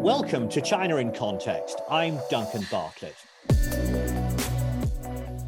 [0.00, 1.80] Welcome to China in Context.
[1.90, 3.16] I'm Duncan Bartlett.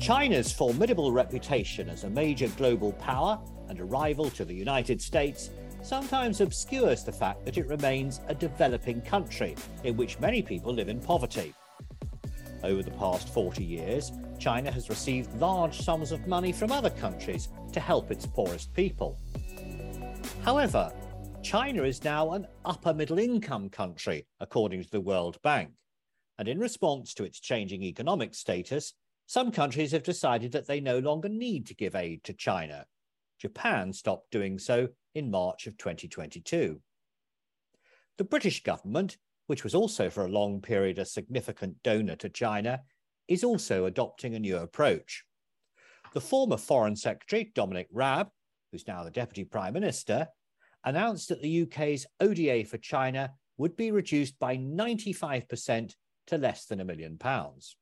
[0.01, 5.51] China's formidable reputation as a major global power and a rival to the United States
[5.83, 9.55] sometimes obscures the fact that it remains a developing country
[9.85, 11.55] in which many people live in poverty.
[12.65, 14.11] Over the past 40 years,
[14.41, 19.17] China has received large sums of money from other countries to help its poorest people.
[20.43, 20.93] However,
[21.43, 25.71] China is now an upper middle income country, according to the World Bank.
[26.39, 28.93] And in response to its changing economic status,
[29.27, 32.85] some countries have decided that they no longer need to give aid to China.
[33.41, 36.81] Japan stopped doing so in March of 2022.
[38.19, 42.83] The British government, which was also for a long period a significant donor to China,
[43.29, 45.25] is also adopting a new approach.
[46.13, 48.29] The former Foreign Secretary, Dominic Raab,
[48.71, 50.29] who's now the Deputy Prime Minister,
[50.85, 55.95] announced that the UK's ODA for China would be reduced by 95%
[56.29, 57.77] to less than a million pounds.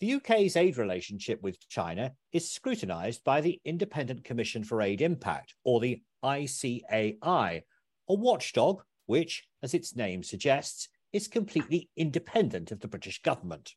[0.00, 5.54] The UK's aid relationship with China is scrutinised by the Independent Commission for Aid Impact,
[5.64, 7.62] or the ICAI,
[8.08, 13.74] a watchdog which, as its name suggests, is completely independent of the British government.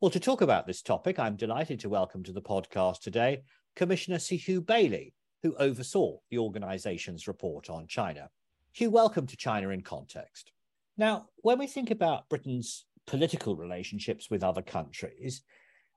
[0.00, 3.42] Well, to talk about this topic, I'm delighted to welcome to the podcast today
[3.76, 8.28] Commissioner Sir Hugh Bayley, who oversaw the organisation's report on China.
[8.72, 10.52] Hugh, welcome to China in Context.
[10.96, 15.42] Now, when we think about Britain's political relationships with other countries,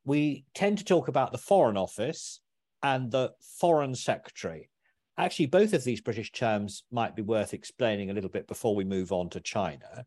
[0.06, 2.40] we tend to talk about the Foreign Office
[2.82, 4.70] and the Foreign Secretary.
[5.18, 8.84] Actually, both of these British terms might be worth explaining a little bit before we
[8.84, 10.06] move on to China.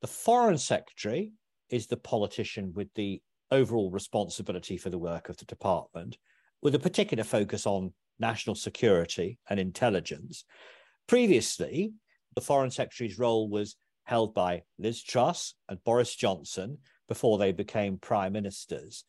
[0.00, 1.32] The Foreign Secretary
[1.70, 6.18] is the politician with the overall responsibility for the work of the department,
[6.62, 10.44] with a particular focus on national security and intelligence.
[11.06, 11.92] Previously,
[12.34, 17.98] the Foreign Secretary's role was held by Liz Truss and Boris Johnson before they became
[17.98, 19.04] prime ministers.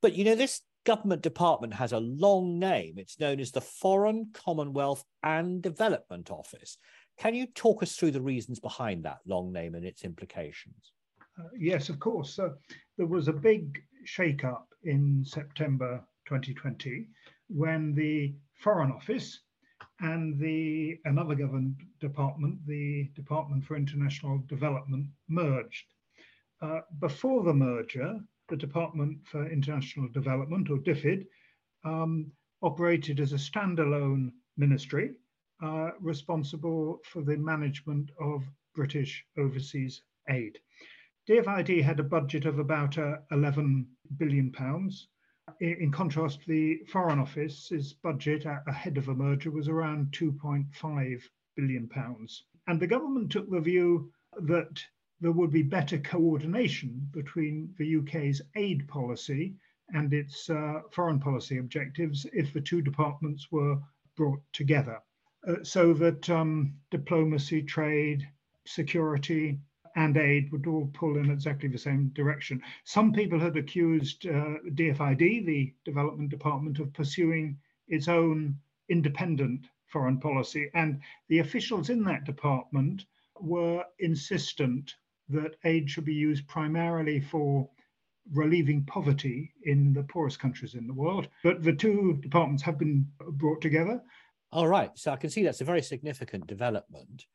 [0.00, 2.94] But you know, this government department has a long name.
[2.96, 6.78] It's known as the Foreign, Commonwealth and Development Office.
[7.18, 10.92] Can you talk us through the reasons behind that long name and its implications?
[11.38, 12.34] Uh, yes, of course.
[12.34, 12.54] So
[12.98, 17.08] there was a big shake-up in September 2020
[17.48, 19.40] when the Foreign Office
[20.00, 25.86] and the another government department, the Department for International Development, merged.
[26.60, 31.26] Uh, before the merger, the Department for International Development, or DFID,
[31.84, 32.30] um,
[32.62, 35.10] operated as a standalone ministry
[35.60, 38.44] uh, responsible for the management of
[38.76, 40.58] British overseas aid.
[41.28, 45.08] DFID had a budget of about uh, 11 billion pounds
[45.60, 51.22] in contrast, the Foreign Office's budget ahead of a merger was around 2.5
[51.56, 52.44] billion pounds.
[52.66, 54.82] And the government took the view that
[55.20, 59.54] there would be better coordination between the UK's aid policy
[59.94, 63.78] and its uh, foreign policy objectives if the two departments were
[64.16, 65.00] brought together.
[65.46, 68.28] Uh, so that um, diplomacy, trade,
[68.64, 69.58] security,
[69.96, 72.62] and aid would all pull in exactly the same direction.
[72.84, 77.58] Some people had accused uh, DFID, the Development Department, of pursuing
[77.88, 78.56] its own
[78.88, 83.04] independent foreign policy, and the officials in that department
[83.40, 84.96] were insistent
[85.28, 87.68] that aid should be used primarily for
[88.32, 91.28] relieving poverty in the poorest countries in the world.
[91.42, 94.00] But the two departments have been brought together.
[94.52, 94.90] All right.
[94.94, 97.26] So I can see that's a very significant development.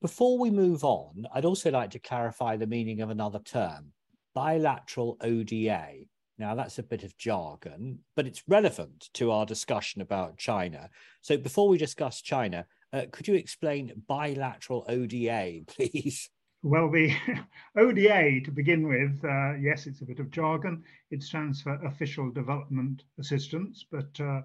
[0.00, 3.92] Before we move on, I'd also like to clarify the meaning of another term
[4.34, 6.04] bilateral ODA.
[6.38, 10.88] Now, that's a bit of jargon, but it's relevant to our discussion about China.
[11.20, 16.30] So, before we discuss China, uh, could you explain bilateral ODA, please?
[16.62, 17.14] Well, the
[17.76, 20.82] ODA to begin with, uh, yes, it's a bit of jargon.
[21.10, 24.40] It stands for Official Development Assistance, but uh,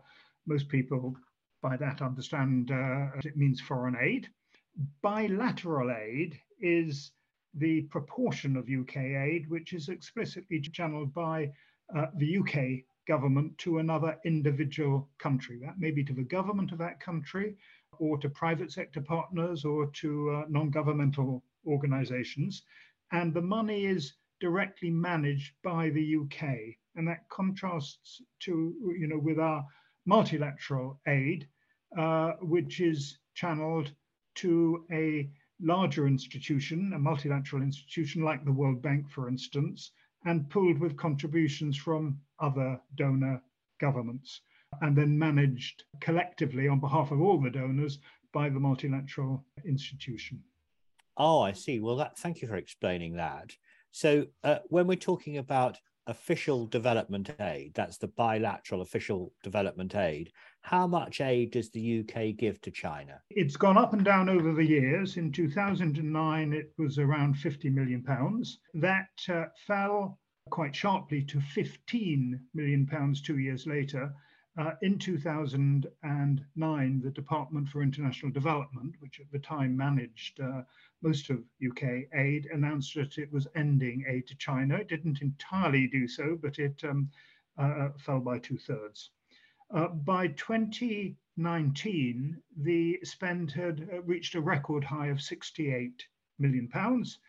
[0.48, 1.16] most people
[1.62, 4.28] by that understand uh, it means foreign aid
[5.02, 7.12] bilateral aid is
[7.54, 11.52] the proportion of UK aid which is explicitly channeled by
[11.96, 15.60] uh, the UK government to another individual country.
[15.60, 17.56] That may be to the government of that country
[18.00, 22.64] or to private sector partners or to uh, non governmental organizations.
[23.12, 26.44] And the money is directly managed by the UK.
[26.96, 29.66] And that contrasts to, you know, with our
[30.06, 31.48] multilateral aid,
[31.98, 33.92] uh, which is channeled
[34.36, 35.30] to a
[35.62, 39.92] larger institution, a multilateral institution like the World Bank, for instance,
[40.26, 43.42] and pooled with contributions from other donor
[43.80, 44.42] governments,
[44.82, 48.00] and then managed collectively on behalf of all the donors
[48.34, 50.44] by the multilateral institution.
[51.18, 51.80] Oh, I see.
[51.80, 53.56] Well, that, thank you for explaining that.
[53.92, 60.32] So, uh, when we're talking about official development aid, that's the bilateral official development aid,
[60.62, 63.22] how much aid does the UK give to China?
[63.30, 65.18] It's gone up and down over the years.
[65.18, 68.60] In 2009, it was around 50 million pounds.
[68.74, 70.20] That uh, fell
[70.50, 74.14] quite sharply to 15 million pounds two years later.
[74.58, 80.62] Uh, in 2009, the Department for International Development, which at the time managed uh,
[81.02, 84.78] most of UK aid, announced that it was ending aid to China.
[84.78, 87.12] It didn't entirely do so, but it um,
[87.58, 89.10] uh, fell by two thirds.
[89.72, 96.08] Uh, by 2019, the spend had uh, reached a record high of 68
[96.40, 97.20] million pounds.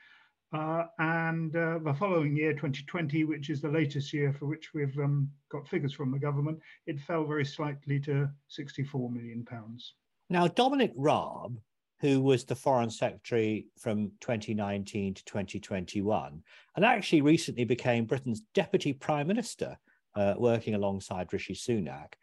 [0.52, 4.96] Uh, and uh, the following year, 2020, which is the latest year for which we've
[4.98, 9.94] um, got figures from the government, it fell very slightly to 64 million pounds.
[10.31, 11.58] Now, Dominic Raab,
[12.00, 16.43] who was the foreign secretary from 2019 to 2021,
[16.76, 19.76] and actually recently became Britain's deputy prime minister,
[20.14, 22.14] uh, working alongside Rishi Sunak,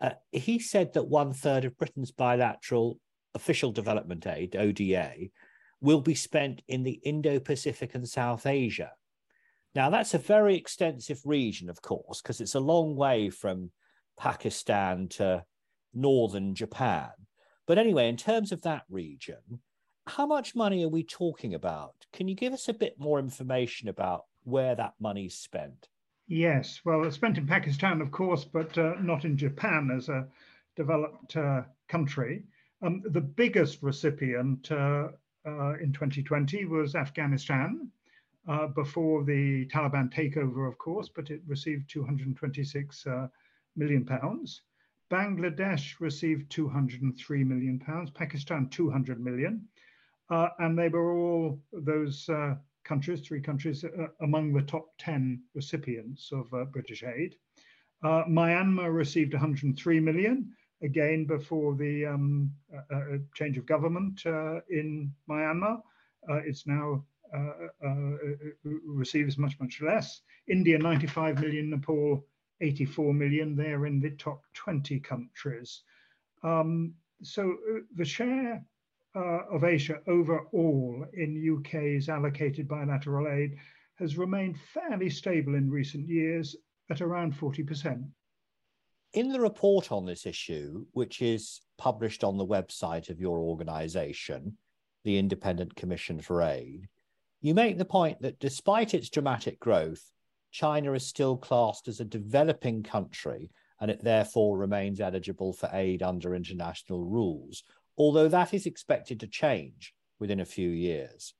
[0.00, 2.98] uh, he said that one third of Britain's bilateral
[3.34, 5.28] official development aid, ODA,
[5.82, 8.92] will be spent in the Indo Pacific and South Asia.
[9.74, 13.70] Now, that's a very extensive region, of course, because it's a long way from
[14.18, 15.44] Pakistan to
[15.92, 17.10] northern Japan.
[17.66, 19.60] But anyway, in terms of that region,
[20.06, 21.94] how much money are we talking about?
[22.12, 25.88] Can you give us a bit more information about where that money's spent?
[26.28, 30.26] Yes, well, it's spent in Pakistan, of course, but uh, not in Japan as a
[30.76, 32.44] developed uh, country.
[32.82, 35.08] Um, the biggest recipient uh,
[35.46, 37.90] uh in 2020 was Afghanistan,
[38.48, 43.28] uh, before the Taliban takeover, of course, but it received 226 uh,
[43.76, 44.62] million pounds.
[45.10, 49.68] Bangladesh received 203 million pounds, Pakistan 200 million,
[50.30, 52.28] and they were all those
[52.84, 57.36] countries, three countries, uh, among the top 10 recipients of uh, British aid.
[58.02, 60.52] Uh, Myanmar received 103 million,
[60.82, 65.80] again before the um, uh, uh, change of government uh, in Myanmar.
[66.44, 67.04] it's now
[68.62, 70.20] receives much, much less.
[70.48, 72.26] India, 95 million, Nepal,
[72.60, 73.56] 84 million.
[73.56, 75.82] They're in the top 20 countries.
[76.42, 77.56] Um, so
[77.96, 78.62] the share
[79.14, 83.56] uh, of Asia overall in UK's allocated bilateral aid
[83.96, 86.56] has remained fairly stable in recent years
[86.90, 88.04] at around 40%.
[89.14, 94.56] In the report on this issue, which is published on the website of your organisation,
[95.04, 96.88] the Independent Commission for Aid,
[97.42, 100.10] you make the point that despite its dramatic growth,
[100.50, 103.50] China is still classed as a developing country
[103.80, 107.64] and it therefore remains eligible for aid under international rules,
[107.98, 111.34] although that is expected to change within a few years.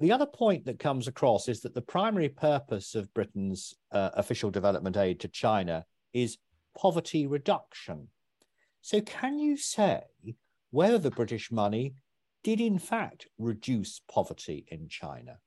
[0.00, 4.50] The other point that comes across is that the primary purpose of Britain's uh, official
[4.50, 6.36] development aid to China is
[6.76, 8.08] poverty reduction.
[8.80, 10.02] So, can you say
[10.70, 11.94] whether the British money
[12.42, 15.38] did in fact reduce poverty in China?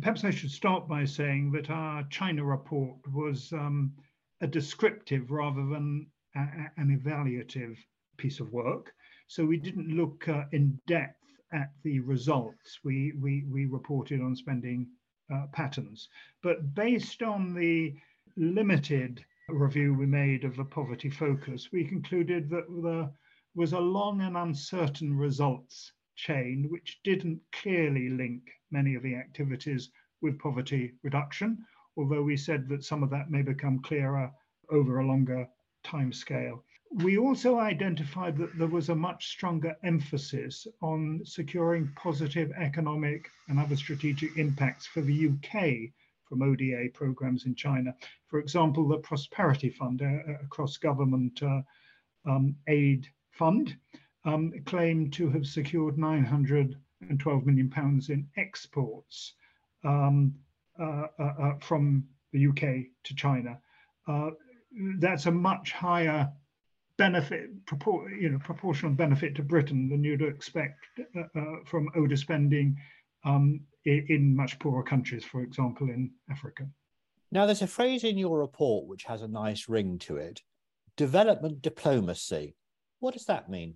[0.00, 3.92] Perhaps I should start by saying that our China report was um,
[4.40, 6.40] a descriptive rather than a,
[6.78, 7.76] an evaluative
[8.16, 8.94] piece of work.
[9.26, 12.80] So we didn't look uh, in depth at the results.
[12.82, 14.88] We, we, we reported on spending
[15.32, 16.08] uh, patterns.
[16.42, 17.94] But based on the
[18.36, 23.10] limited review we made of the poverty focus, we concluded that there
[23.54, 29.90] was a long and uncertain results chain which didn't clearly link many of the activities
[30.20, 31.64] with poverty reduction,
[31.96, 34.30] although we said that some of that may become clearer
[34.70, 35.48] over a longer
[35.82, 36.62] time scale.
[37.02, 43.58] We also identified that there was a much stronger emphasis on securing positive economic and
[43.58, 45.92] other strategic impacts for the UK
[46.28, 47.94] from ODA programs in China.
[48.26, 51.62] For example, the Prosperity Fund, a, cross government uh,
[52.26, 53.76] um, aid fund,
[54.24, 59.34] um, claimed to have secured 912 million pounds in exports
[59.84, 60.34] um,
[60.78, 63.58] uh, uh, uh from the UK to China.
[64.06, 64.30] Uh,
[64.98, 66.30] that's a much higher
[66.98, 67.50] benefit,
[68.20, 70.84] you know, proportional benefit to Britain than you'd expect
[71.16, 72.76] uh, uh, from ODA spending
[73.24, 76.66] um, in, in, much poorer countries, for example, in Africa.
[77.30, 80.42] Now, there's a phrase in your report which has a nice ring to it
[80.96, 82.56] development diplomacy.
[82.98, 83.74] What does that mean?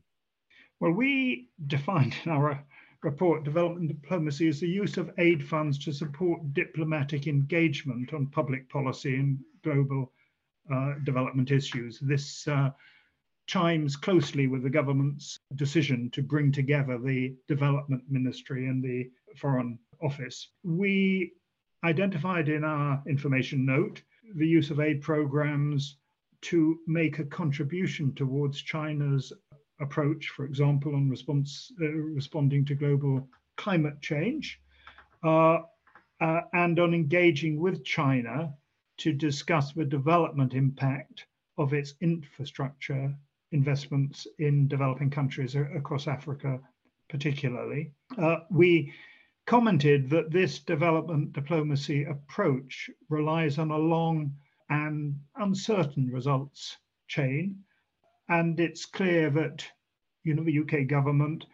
[0.80, 2.64] Well, we defined in our
[3.02, 8.68] report development diplomacy as the use of aid funds to support diplomatic engagement on public
[8.68, 10.12] policy and global
[10.72, 11.99] uh, development issues.
[12.00, 12.70] This uh,
[13.46, 19.78] chimes closely with the government's decision to bring together the development ministry and the foreign
[20.00, 20.49] office.
[20.62, 21.32] We
[21.84, 24.02] identified in our information note
[24.37, 25.96] the use of aid programs
[26.42, 29.32] to make a contribution towards China's
[29.80, 34.61] approach, for example, on response, uh, responding to global climate change,
[35.25, 35.58] uh,
[36.20, 38.54] uh, and on engaging with China
[38.99, 41.26] to discuss the development impact
[41.58, 43.14] of its infrastructure
[43.52, 46.61] investments in developing countries across Africa,
[47.09, 47.92] particularly.
[48.18, 48.92] Uh, we
[49.47, 54.35] commented that this development diplomacy approach relies on a long
[54.71, 56.76] and uncertain results
[57.09, 57.59] chain.
[58.28, 59.66] And it's clear that
[60.25, 61.44] you know, the UK government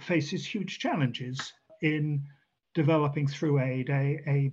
[0.00, 2.22] faces huge challenges in
[2.74, 4.52] developing through aid a, a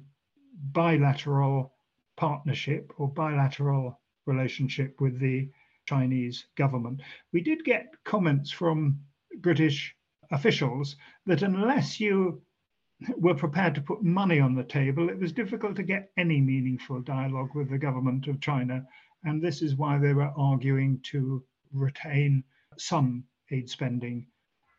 [0.71, 1.73] bilateral
[2.15, 5.49] partnership or bilateral relationship with the
[5.85, 7.01] Chinese government.
[7.31, 8.99] We did get comments from
[9.39, 9.95] British
[10.31, 12.41] officials that unless you
[13.17, 17.01] were prepared to put money on the table, it was difficult to get any meaningful
[17.01, 18.85] dialogue with the government of China.
[19.23, 22.43] And this is why they were arguing to retain
[22.77, 24.27] some aid spending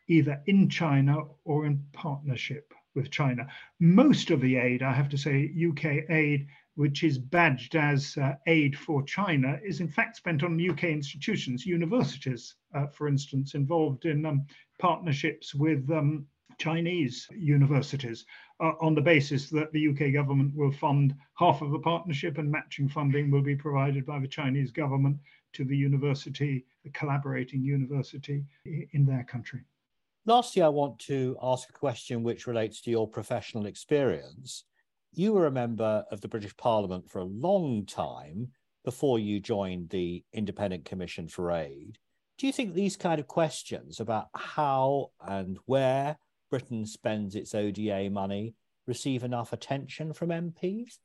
[0.09, 3.47] either in China or in partnership with China.
[3.81, 8.35] Most of the aid, I have to say, UK aid, which is badged as uh,
[8.47, 14.04] aid for China, is in fact spent on UK institutions, universities, uh, for instance, involved
[14.04, 14.47] in um,
[14.78, 16.26] partnerships with um,
[16.59, 18.25] Chinese universities
[18.61, 22.50] uh, on the basis that the UK government will fund half of the partnership and
[22.50, 25.16] matching funding will be provided by the Chinese government
[25.52, 29.61] to the university, the collaborating university in their country.
[30.26, 34.64] Lastly, I want to ask a question which relates to your professional experience.
[35.16, 38.49] You were a member of the British Parliament for a long time
[38.85, 41.99] before you joined the Independent Commission for Aid.
[42.37, 46.16] Do you think these kind of questions about how and where
[46.50, 48.56] Britain spends its ODA money
[48.88, 50.99] receive enough attention from MPs?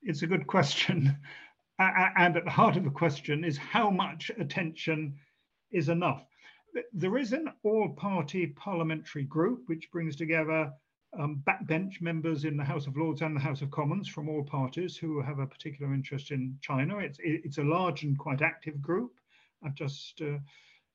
[0.00, 1.18] It's a good question.
[1.80, 5.16] And at the heart of the question is how much attention
[5.72, 6.24] is enough?
[6.92, 10.70] There is an all party parliamentary group which brings together
[11.18, 14.42] um, backbench members in the House of Lords and the House of Commons from all
[14.42, 16.98] parties who have a particular interest in China.
[16.98, 19.12] It's, it's a large and quite active group.
[19.62, 20.38] I've just uh,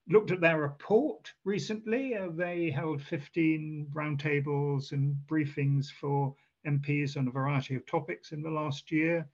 [0.07, 2.15] looked at their report recently.
[2.15, 6.35] Uh, they held 15 roundtables and briefings for
[6.67, 9.27] MPs on a variety of topics in the last year.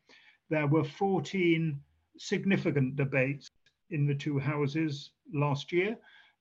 [0.49, 1.79] There were 14
[2.17, 3.49] significant debates
[3.89, 5.97] in the two houses last year.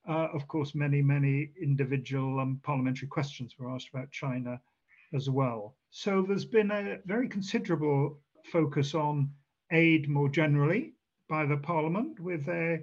[0.08, 4.60] Uh, of course, many, many individual um, parliamentary questions were asked about China
[5.12, 5.74] as well.
[5.90, 9.30] So there's been a very considerable focus on
[9.72, 10.92] aid more generally
[11.28, 12.80] by the Parliament, with a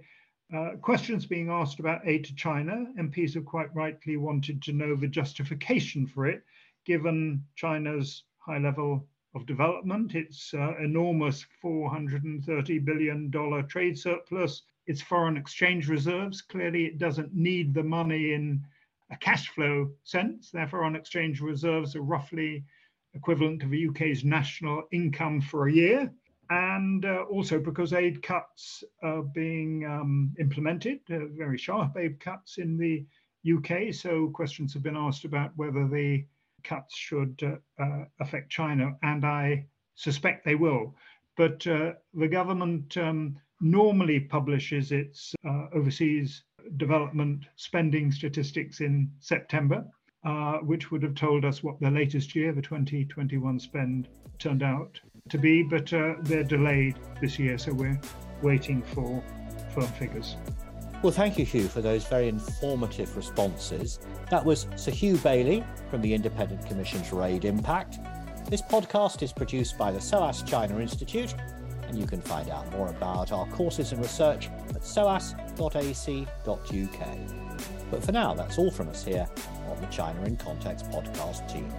[0.54, 2.86] uh, questions being asked about aid to China.
[3.00, 6.44] MPs have quite rightly wanted to know the justification for it,
[6.86, 13.32] given China's high level of development, its uh, enormous $430 billion
[13.68, 16.42] trade surplus, its foreign exchange reserves.
[16.42, 18.64] Clearly, it doesn't need the money in
[19.12, 20.52] a cash flow sense.
[20.52, 22.64] Their foreign exchange reserves are roughly
[23.14, 26.12] equivalent to the UK's national income for a year
[26.50, 32.58] and uh, also because aid cuts are being um, implemented, uh, very sharp aid cuts
[32.58, 33.06] in the
[33.52, 33.94] UK.
[33.94, 36.26] So questions have been asked about whether the
[36.64, 40.96] cuts should uh, uh affect China, and I suspect they will.
[41.36, 46.44] But uh, the government um, normally publishes its uh, overseas
[46.78, 49.86] development spending statistics in September.
[50.64, 54.08] which would have told us what the latest year, the 2021 spend,
[54.40, 58.00] turned out to be, but uh, they're delayed this year, so we're
[58.42, 59.24] waiting for
[59.74, 60.36] firm figures.
[61.02, 64.00] Well, thank you, Hugh, for those very informative responses.
[64.30, 68.00] That was Sir Hugh Bayley from the Independent Commission for Aid Impact.
[68.50, 71.34] This podcast is produced by the SOAS China Institute,
[71.88, 76.28] and you can find out more about our courses and research at soas.ac.uk.
[77.92, 79.28] But for now, that's all from us here
[79.70, 81.72] on the China in Context podcast team.